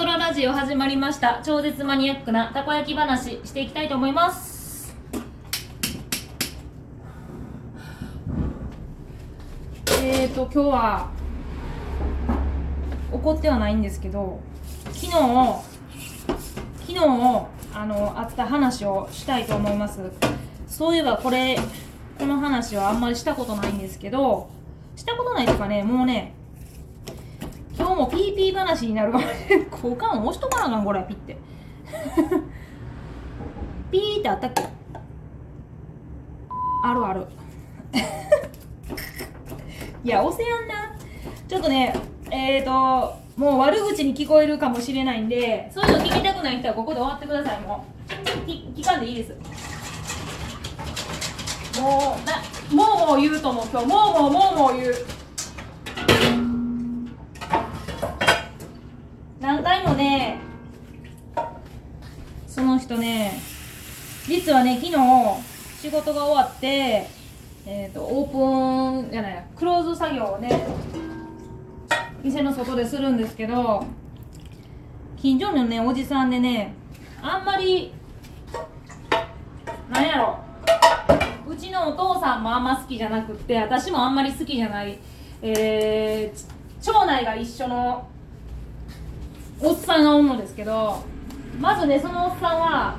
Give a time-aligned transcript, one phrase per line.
[0.00, 1.42] トララジオ始まりました。
[1.44, 4.96] 超絶マニアックなたこ焼き話していきたいと思います。
[10.02, 11.10] えーと今日は
[13.12, 14.40] 怒ってはないんですけど
[14.84, 15.22] 昨日昨
[16.86, 16.96] 日
[17.74, 20.00] あのあった話をしたいと思います。
[20.66, 21.58] そういえばこれ
[22.18, 24.48] この話はあんまりしたことないんですけど
[24.96, 26.32] したことないというかねもうね
[28.00, 31.36] もピーピー話になるかもしれん交換押しとかなあかんこれピッて。
[33.90, 34.62] ピーってあったっけ？
[36.84, 37.26] あるある。
[40.04, 40.74] いや押せやんな。
[41.48, 41.94] ちょっとね
[42.30, 48.12] えーともう悪口に聞こえるかもしれないんでそういうの聞きたくない人はここで終わってくださいもう。
[48.48, 49.34] 聞聞かんでいいです。
[51.80, 52.42] もうな
[52.84, 53.86] もうもう言うと思う今日。
[53.86, 54.94] もうもうもうもう言う。
[60.00, 60.50] ね。
[62.60, 63.32] その人ね
[64.26, 64.96] 実はね昨日
[65.80, 67.06] 仕事が終わって
[67.66, 70.66] えっ、とオープンじゃないクローズ作業をね
[72.22, 73.86] 店の外でするんですけど
[75.16, 76.74] 近所のねおじさんでね
[77.22, 77.92] あんまり
[79.90, 80.40] なんやろ
[81.48, 84.98] うちのお父さんもあんま好きじゃなくって私もあんまり好きじゃない、
[85.40, 88.08] えー、町内が一緒の
[89.62, 91.02] おっさんがおるのですけど
[91.60, 92.96] まずねそのおっさんは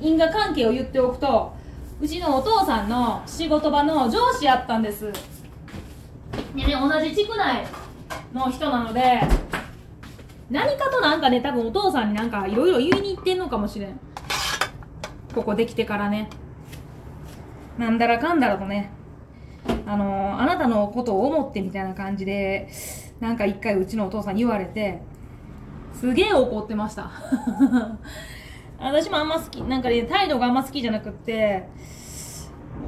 [0.00, 1.54] 因果関係を言っておくと
[2.00, 5.10] うちのお父さんの仕事場の上司やったんです。
[6.54, 7.64] でね同じ地区内
[8.32, 9.20] の人なので
[10.50, 13.98] 何かとなんかね多分お父さんになんかいろいろ言いに行ってんのかもしれん。
[15.34, 16.28] ここできてからね。
[17.78, 18.90] なんだらかんだらとね。
[19.86, 22.68] あの、あなたのことを思ってみたいな感じで
[23.20, 25.00] なんか一回うちのお父さんに言われて
[25.94, 27.10] すげえ怒ってました。
[28.78, 31.68] 私もあんま好きなんかね態度があんま好きじゃなくって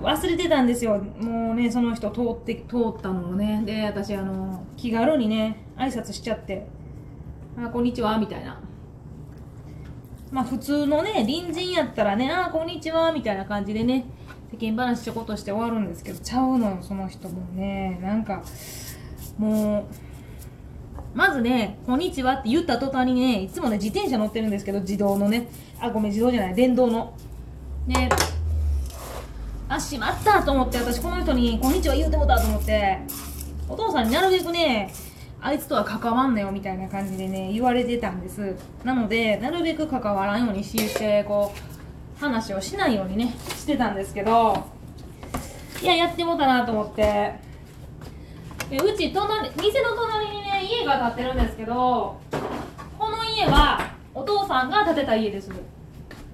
[0.02, 1.00] 忘れてたんですよ。
[1.20, 3.62] もうねその人通って通ったのをね。
[3.64, 6.66] で私あの気軽にね挨拶しちゃって
[7.56, 8.60] 「あこんにちは」みたいな。
[10.30, 14.04] まあ普通のね隣人やったらね「あこんにちは」みたいな感じでね
[14.52, 17.98] 世間話ちょこっとして終わるんですけどちゃうのその人もね。
[18.02, 18.42] なんか
[19.38, 19.84] もう
[21.16, 25.48] まずね「こんにちは」って言った途端にねいつもね自転車乗ってるんですけど自動のね。
[25.80, 27.14] あごめん自動じゃない電動の。
[27.86, 28.10] ね。
[29.66, 32.98] あしまったと思って私この人に「こんにちは」言うてもたと思って。
[33.68, 34.92] お父さんになるべくね
[35.40, 38.54] あいつとは関わんなよみたいな感じでね言われてたんです。
[38.84, 41.50] なのでなるべく関わらんようにしてこ
[42.18, 44.64] う話をしないようにねしてたんですけど。
[45.82, 47.46] いややってもたなと思って。
[48.70, 52.20] うち隣店の隣にね家が建ってるんですけど
[52.98, 55.50] この家はお父さんが建てた家です。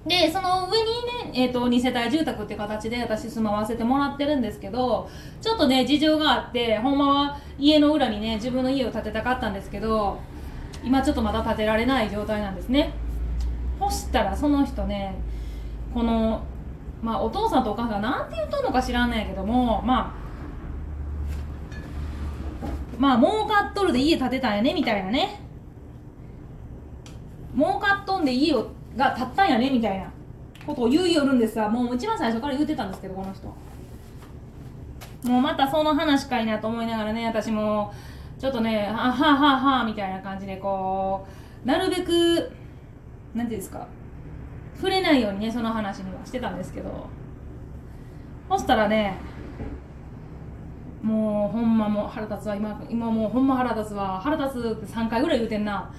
[0.05, 10.19] でその上にね、えーと、2世帯住宅って形で私住まわせてもらってるんですけどちょっとね事情があってほんまは家の裏にね自分の家を建てたかったんですけど
[10.83, 12.93] 今ちょっとまだ建てられない状態なんですね。
[13.79, 15.15] そしたらその人ね
[15.93, 16.43] この
[17.01, 20.22] まあお父さんとお母さん何て言っとんのか知らんないけどもまあ
[22.97, 25.39] まあ儲かっとるで家建てたんやねみたいなね。
[27.55, 30.11] 儲かっとんで家をが立ったんやねみたいな。
[30.65, 33.47] ことを言うよるんですがもう一番最初から言ってたんですけどこの人。
[35.29, 37.93] もうまたその話かいなと思いながらね私も
[38.39, 41.25] ちょっとねあはあはあはあみたいな感じでこ
[41.63, 42.51] うなるべく
[43.33, 43.87] 何ていうんですか
[44.75, 47.07] 触れないようにねその話にはしてたんですけど。
[48.49, 49.15] そしたらね
[51.03, 55.93] もうほんまもう腹立つわ今今もうほんま腹立つわ腹立つって3回ぐらい言うてんな。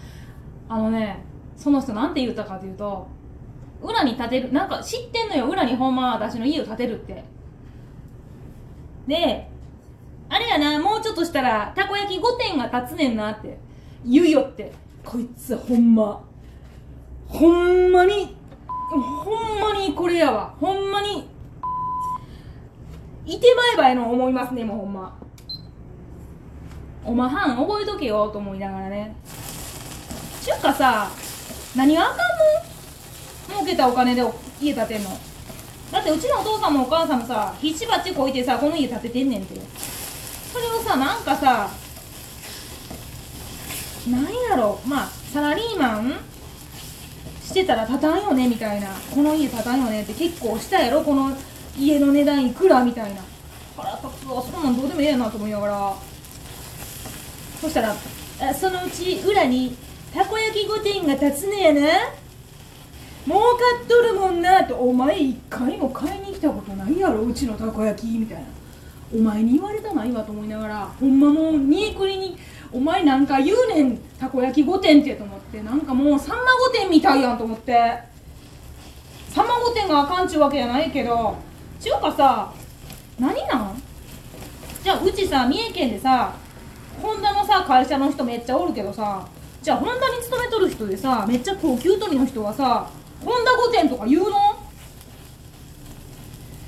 [0.69, 1.23] あのね
[1.57, 3.07] その人なんて言ったかというと
[3.83, 7.23] 裏に建てるなんか知ってんのよ裏にほんま私の家を建てるって。
[9.07, 9.51] で
[10.31, 13.59] あれやなもうちょっとしたらたこ焼き5点が立つねんなって
[14.05, 14.73] 言うよって。
[15.05, 16.25] こいつほんま
[17.29, 18.35] ほんまに
[18.91, 20.55] ほんまにこれやわ。
[20.59, 21.29] ほんまに
[23.26, 25.19] いてまえばえの思いますねもうほんま。
[27.05, 29.15] おまはん覚えとけよと思いながらね。
[30.43, 31.11] ちゅうかさ
[31.76, 33.61] 何があかんの？
[33.61, 34.23] 儲けたお金で
[34.61, 35.11] 家建てんの。
[35.93, 39.55] だってうちのお父さんもお母さんもさ必死ばちこいてさこの家建ててんねんて。
[40.53, 41.71] それをさなんかさ
[44.11, 44.81] なんやろ？
[44.87, 46.15] まあサラリーマン
[47.43, 48.88] してたら建たんよねみたいな。
[49.15, 51.03] この家建たんよねって結構したやろ？
[51.03, 51.37] この
[51.79, 53.21] 家の値段いくらみたいな。
[53.76, 55.94] 腹立つわそんなんどうでもええやなと思いながら。
[57.61, 57.94] そしたら
[58.55, 59.76] そのうち裏に
[60.12, 61.81] たこ焼き御殿が立つねやな。
[63.26, 63.47] 儲か
[63.82, 68.44] っとるもんなとお前一回も買いに来たことないやろうちのたこ焼きみたいな。
[69.15, 72.37] お前に言われたないわと思いながらほんまもう煮えくりに
[72.73, 75.62] お前なんか言うねんたこ焼き御殿ってと思って。
[75.62, 77.73] なんかもうさんま御殿みたいやんと思って。
[79.31, 81.37] さんま御殿があかんちゅうわけじゃないけど
[81.85, 82.51] ちゅうかさ。
[83.21, 83.83] 何なん？
[84.83, 86.33] じゃあうちさ三重県でさ
[87.03, 89.29] ホンダのさ会社の人めっちゃおるけどさ。
[89.61, 92.89] じゃあホンダに勤めとる人でさめっちゃ高級取りの人はさ
[93.23, 94.37] ホンダ御殿とか言うの？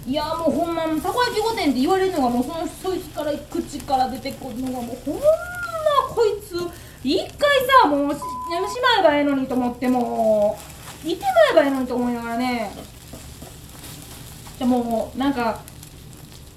[0.06, 5.20] いやもうほんまたこ焼き御殿って言われるのがもうそのそいつから口から出てくるのがもうほんま
[6.14, 6.56] こいつ
[7.02, 7.26] 一回
[7.82, 8.20] さもうし
[8.52, 10.58] やめしまえばええのにと思っても
[11.04, 12.70] ういてまえばええのにと思いながらね。
[14.58, 15.60] じゃあもうなんか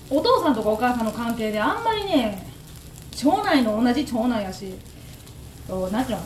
[0.10, 2.48] お父さんとかお母さんの関係であんまりね
[3.12, 4.74] 町内の同じ町内やし
[5.68, 6.24] そうなんていうの？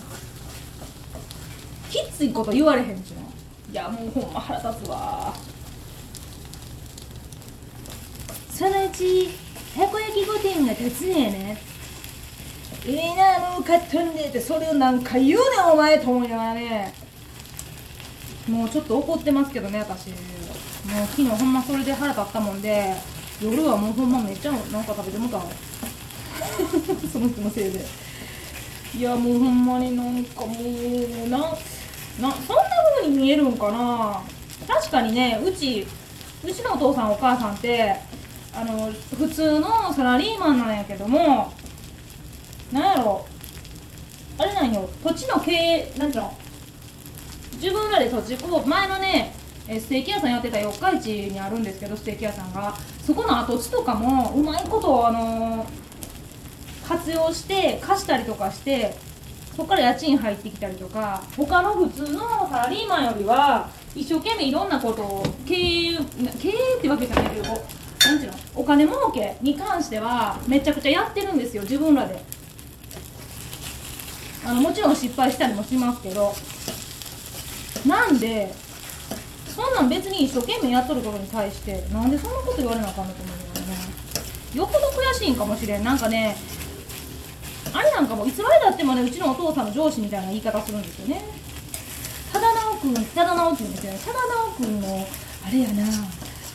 [1.90, 3.22] きっついこと言われへんしな
[3.72, 5.34] いやもうほんま腹立つわ。
[8.50, 9.30] そのうち
[9.76, 11.58] たこ焼き御殿が立つねやね。
[12.86, 16.94] ええなもう買っとんでってそれを何回言うねんお前と思いながらね
[18.48, 20.10] もうちょっと怒ってますけどね私。
[20.10, 22.94] もう昨日ほんまそれで腹立ったもんで
[23.42, 25.40] 夜はもうほんまめっちゃなんか食べてもた
[27.12, 27.86] その人のせいで。
[28.96, 31.56] いやもうほんまになんかもうなな
[32.20, 32.34] そんな
[32.98, 34.22] 風に見えるんかな。
[34.68, 35.88] 確かにねうち
[36.44, 37.96] うちのお父さんお母さんって
[38.54, 41.52] あの普通のサラリーマンなんやけども
[42.72, 43.26] なんやろ
[44.38, 44.90] あれなんよ。
[45.04, 46.38] 土地の経営なんていうの？
[47.64, 49.34] 自分らで土地こう前のね
[49.68, 52.76] ステーキ屋さんやってた四日市にあるんですけどステーキ屋さんが。
[53.06, 55.66] そこの跡地とかもうまいことあの
[56.88, 58.96] 活用して貸したりとかして
[59.56, 61.24] そこから家賃入ってきたりとか。
[61.38, 65.98] 他の普通のサラリーマンよりは一生懸命いろんなことを経営
[66.42, 68.38] 経営ってわけじゃないけどこうなんていうの？
[68.56, 72.22] お金儲けに関してはめちゃくちゃやってるんですよ自分らで。
[74.46, 76.34] あのもちろん失敗したりもしますけど。
[77.86, 78.54] なんで
[79.54, 83.78] そんなん別に一生懸命やっとることに対してなんでそんなこと言われなあかんのと思うよね。
[84.56, 85.84] よっぽど悔しいんかもしれん。
[85.84, 86.36] なんかね
[87.74, 91.22] あれなんかもいつまでだってもねうちのお父さんの上司みたいな言い方するんですよね。
[92.32, 94.00] 多田直君多田直君ですよね。
[94.06, 95.08] 多田直君の
[95.46, 95.84] あれやな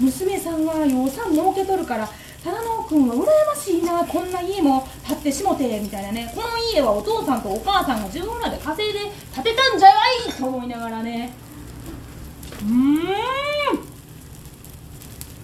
[0.00, 2.08] 娘さんは予算儲けとるから
[2.48, 6.32] 多田直君は羨ましいなこんな家も建ってしもてみたいなね。
[6.34, 9.00] この家はお父さんとお母さんが自分らで稼いで
[9.34, 9.94] 建てたんじゃな
[10.28, 10.32] い？
[10.32, 11.34] と思いながらね。
[12.62, 12.98] うん。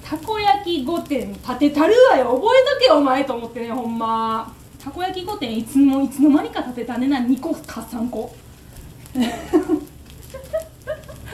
[0.02, 2.34] たこ焼き御殿建てたるわよ。
[2.36, 4.54] 覚えとけお前と思ってねほんま。
[4.82, 8.34] たこ焼き御殿いつもいつの間にか建てたねな2個か3個。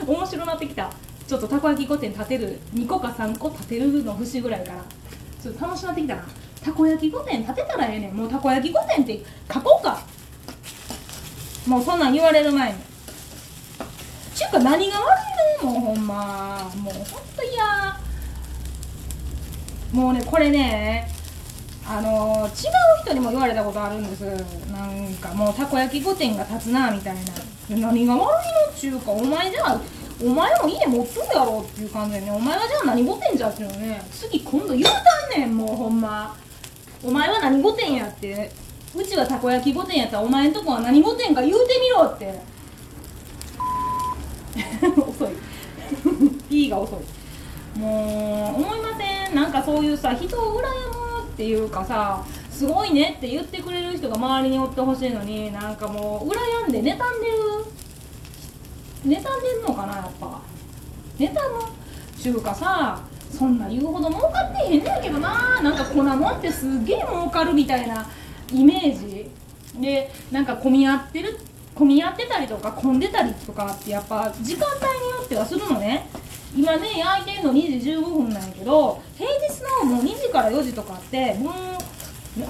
[0.05, 0.91] 面白なってきた。
[1.27, 4.83] ちょっとたこ焼き御殿建てる2個か3個建てるの節ぐらいから。
[5.41, 6.23] ちょっと楽しなってきたな。
[6.63, 8.15] たこ焼き御殿建てたらええねん。
[8.15, 10.03] もうたこ焼き御殿って書こうか。
[11.67, 12.77] もうそんなん言われる前に。
[14.35, 15.19] ちゅうか何が悪
[15.63, 16.71] いのもうほんま。
[16.75, 17.99] もうほんと嫌。
[19.91, 21.09] もうねこれね
[21.85, 22.51] あの違う
[23.03, 24.23] 人にも言われたことあるんです。
[24.71, 27.21] なんかもうたこ焼き御殿が立つなみたいな。
[27.69, 28.25] 何が悪い
[28.69, 29.81] のっちゅうかお前じゃあ
[30.23, 32.31] お前も家持っとるやろっていう感じでね。
[32.31, 34.01] お前はじゃあ何御殿じゃっていうのね。
[34.11, 36.35] 次今度言うたんねんもうほんま。
[37.03, 38.51] お前は何御殿やって。
[38.93, 42.39] うちはたこ焼き御殿やったらお前んとこは何御殿か言うてみろって。
[45.01, 45.29] 遅い。
[46.49, 47.79] P が遅い。
[47.79, 49.35] もう思いません。
[49.35, 57.50] なんかそういうさ人を羨むっていうかさすごいねって言ってくれる人が周りにおってほしいのになんかもう羨んで妬んでる
[59.05, 59.21] 妬んでん
[59.67, 60.41] のかなやっぱ。
[61.17, 61.37] 妬む
[62.17, 65.61] ちゅうかさそんな言うほど儲かってへんねんけどな。
[65.61, 68.07] なんか粉もんってすげえ儲かるみたいな
[68.51, 69.29] イメージ。
[69.79, 71.37] でなんか混み合ってる
[71.73, 76.09] 混み合ってたりとか混んでたりとかってやっぱ時間帯によってはするのね。
[76.53, 81.53] 今ね焼いてんの2時15分なんやけど平日のもう2時から4時とかってもう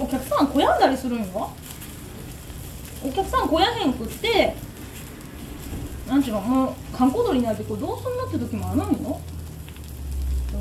[0.04, 1.52] お客さん来やんだりするんよ。
[3.06, 4.56] お客さん来やへんくって
[6.08, 9.20] なんちゅうのもう観光鳥になってこれどうすんのって時もあるんよ。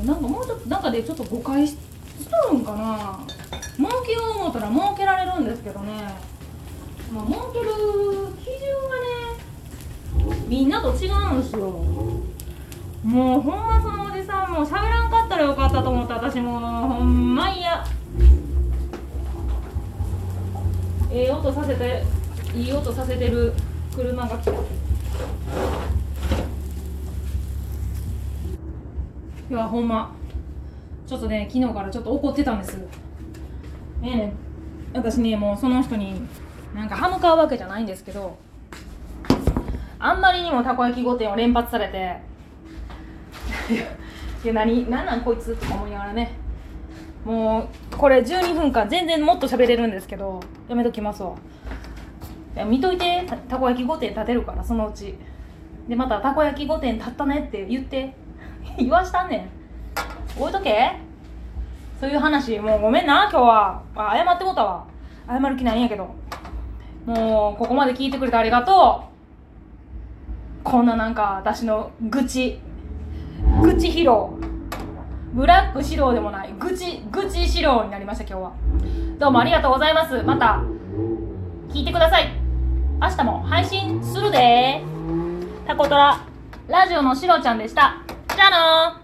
[0.05, 3.19] なんかもうちょっと中でちょっと誤解しとるんかな。
[3.77, 5.91] 儲けよう思ったら儲けられるんですけどね。
[7.13, 7.65] まあ儲ける
[8.39, 8.45] 基
[10.15, 11.69] 準がねみんなと違うんですよ。
[13.03, 16.57] もうほんまそのおじさんもう喋らんかったらよかったと思った私も。
[16.57, 17.83] うほんま嫌。
[21.11, 22.03] ええ音させて
[22.55, 23.53] いい音させてる
[23.93, 24.51] 車が来た。
[29.51, 30.15] いやほんま。
[31.05, 32.77] ちょっとね昨日からちょっと怒ってたんです。
[32.77, 32.87] ね。
[34.01, 34.33] えね
[34.93, 36.21] 私ねもうその人に
[36.73, 38.37] なんか歯向かうわけじゃないんですけど
[39.99, 42.21] あんまりにもたこ焼き御殿を連発されて
[44.41, 45.53] いや何何なんこいつ？
[45.57, 46.31] とか思いながらね。
[47.25, 50.39] もうこれ12分間全然もっと喋れるんですけど
[50.69, 51.35] やめときますわ。
[52.55, 53.25] いや見といて。
[53.27, 55.15] たたこ焼き御殿立てるからそのうち。
[55.89, 58.15] でまたたこ焼き御殿立ったねって言って。
[58.77, 60.41] 言わしたんねん。
[60.41, 60.93] 置いとけ。
[61.99, 62.57] そういう話。
[62.59, 63.23] もうごめんな。
[63.23, 63.81] 今日は。
[63.95, 64.83] あ謝ってもたわ。
[65.27, 66.07] 謝る気ないんやけど。
[67.05, 70.63] もうここまで聞いてくれてありがとう。
[70.63, 72.59] こんななんか私の愚痴。
[73.61, 74.39] 愚痴披露
[75.33, 76.53] ブラック指導でもない。
[76.59, 78.51] 愚痴愚痴指導になりました今日は。
[79.19, 80.21] どうもありがとうございます。
[80.23, 80.61] また
[81.69, 82.31] 聞いてください。
[83.01, 84.81] 明日も配信するで。
[85.65, 86.25] タコトラ
[86.67, 88.01] ラジオのしろちゃんでした。
[88.35, 89.00] じゃあな